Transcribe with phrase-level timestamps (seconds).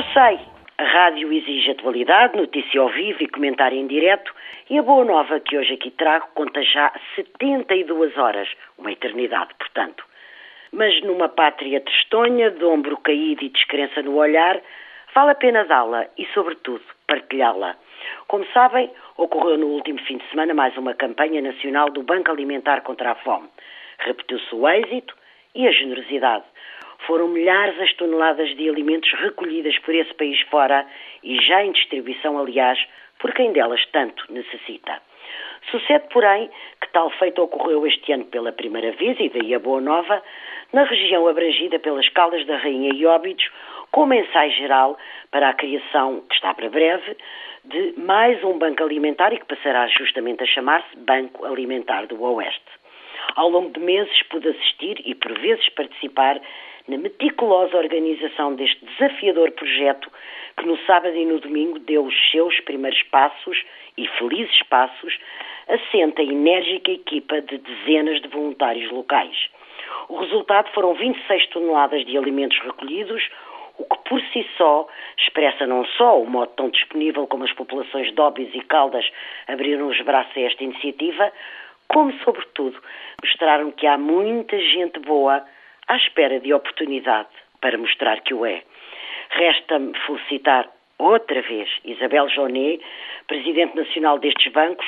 [0.00, 0.40] Eu sei,
[0.78, 4.34] a rádio exige atualidade, notícia ao vivo e comentário em direto,
[4.70, 10.02] e a boa nova que hoje aqui trago conta já 72 horas, uma eternidade, portanto.
[10.72, 14.58] Mas numa pátria tristonha, de ombro caído e descrença no olhar,
[15.14, 17.76] vale a pena dá-la e, sobretudo, partilhá-la.
[18.26, 22.80] Como sabem, ocorreu no último fim de semana mais uma campanha nacional do Banco Alimentar
[22.80, 23.50] contra a Fome.
[23.98, 25.14] Repetiu-se o êxito
[25.54, 26.44] e a generosidade.
[27.06, 30.86] Foram milhares as toneladas de alimentos recolhidas por esse país fora
[31.22, 32.78] e já em distribuição, aliás,
[33.18, 35.00] por quem delas tanto necessita.
[35.70, 39.80] Sucede, porém, que tal feito ocorreu este ano pela primeira vez, e daí a boa
[39.80, 40.22] nova,
[40.72, 43.48] na região abrangida pelas Caldas da Rainha e Óbidos,
[43.90, 44.98] com ensaio geral
[45.30, 47.16] para a criação, que está para breve,
[47.64, 52.80] de mais um banco alimentar e que passará justamente a chamar-se Banco Alimentar do Oeste.
[53.36, 56.40] Ao longo de meses pude assistir e por vezes participar
[56.90, 60.10] na meticulosa organização deste desafiador projeto
[60.58, 63.64] que no sábado e no domingo deu os seus primeiros passos
[63.96, 65.16] e felizes passos
[65.68, 69.36] assenta a enérgica equipa de dezenas de voluntários locais.
[70.08, 73.22] O resultado foram 26 toneladas de alimentos recolhidos,
[73.78, 78.12] o que por si só expressa não só o modo tão disponível como as populações
[78.12, 79.08] de Óbidos e Caldas
[79.46, 81.32] abriram os braços a esta iniciativa,
[81.86, 82.82] como, sobretudo,
[83.22, 85.44] mostraram que há muita gente boa
[85.88, 87.28] à espera de oportunidade
[87.60, 88.62] para mostrar que o é.
[89.30, 92.82] Resta-me felicitar outra vez Isabel Jonet,
[93.26, 94.86] Presidente Nacional destes bancos,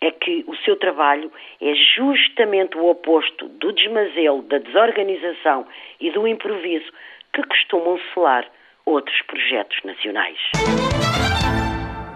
[0.00, 1.30] é que o seu trabalho
[1.60, 5.66] é justamente o oposto do desmazelo, da desorganização
[6.00, 6.90] e do improviso
[7.32, 8.46] que costumam selar
[8.84, 10.38] outros projetos nacionais.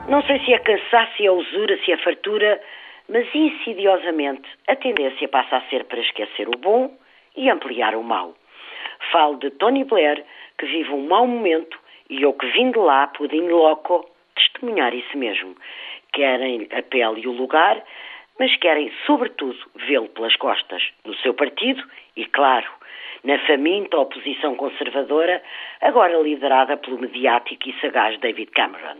[0.08, 2.60] Não sei se é cansaço, se é usura, se é fartura,
[3.08, 6.92] mas insidiosamente a tendência passa a ser para esquecer o bom
[7.36, 8.34] e ampliar o mal.
[9.12, 10.24] Falo de Tony Blair,
[10.58, 14.94] que vive um mau momento e eu que vim de lá pude em loco testemunhar
[14.94, 15.56] isso mesmo.
[16.12, 17.82] Querem a pele e o lugar,
[18.38, 21.82] mas querem, sobretudo, vê-lo pelas costas, no seu partido
[22.16, 22.68] e, claro,
[23.24, 25.42] na faminta oposição conservadora,
[25.80, 28.98] agora liderada pelo mediático e sagaz David Cameron.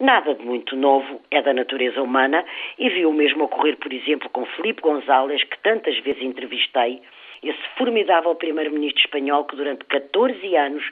[0.00, 2.44] Nada de muito novo é da natureza humana
[2.78, 7.00] e viu o mesmo ocorrer, por exemplo, com Felipe González, que tantas vezes entrevistei,
[7.42, 10.84] esse formidável primeiro-ministro espanhol que durante 14 anos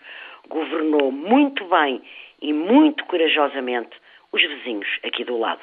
[0.48, 2.02] governou muito bem
[2.42, 3.90] e muito corajosamente
[4.32, 5.60] os vizinhos aqui do lado.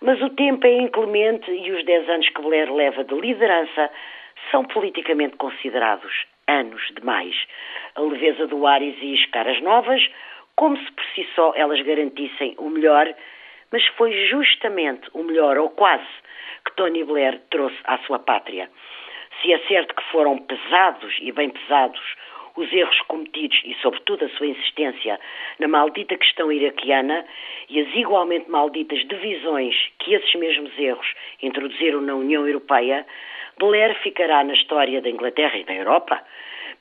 [0.00, 3.90] Mas o tempo é inclemente e os 10 anos que Blair leva de liderança
[4.50, 6.12] são politicamente considerados
[6.46, 7.34] anos demais.
[7.94, 10.00] A leveza do ar exige caras novas,
[10.56, 13.12] como se por si só elas garantissem o melhor,
[13.70, 16.08] mas foi justamente o melhor, ou quase,
[16.64, 18.70] que Tony Blair trouxe à sua pátria.
[19.40, 22.00] Se é certo que foram pesados e bem pesados
[22.56, 25.18] os erros cometidos e, sobretudo, a sua insistência
[25.60, 27.24] na maldita questão iraquiana
[27.68, 31.06] e as igualmente malditas divisões que esses mesmos erros
[31.40, 33.06] introduziram na União Europeia,
[33.58, 36.20] Blair ficará na história da Inglaterra e da Europa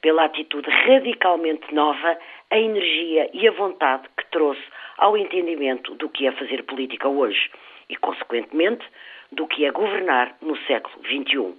[0.01, 2.17] pela atitude radicalmente nova,
[2.49, 4.61] a energia e a vontade que trouxe
[4.97, 7.51] ao entendimento do que é fazer política hoje
[7.89, 8.85] e, consequentemente,
[9.31, 11.55] do que é governar no século XXI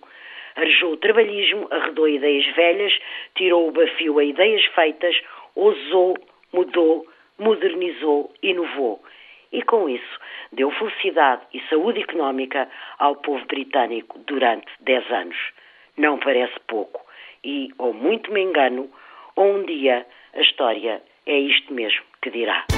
[0.58, 2.92] arejou o trabalhismo, arredou ideias velhas,
[3.36, 5.16] tirou o bafio a ideias feitas,
[5.54, 6.16] ousou,
[6.52, 7.06] mudou,
[7.38, 9.00] modernizou, inovou.
[9.52, 10.18] E com isso
[10.52, 12.68] deu felicidade e saúde económica
[12.98, 15.36] ao povo britânico durante 10 anos.
[15.96, 17.00] Não parece pouco.
[17.42, 18.90] E, ou muito me engano,
[19.36, 20.04] ou um dia
[20.34, 22.77] a história é isto mesmo que dirá.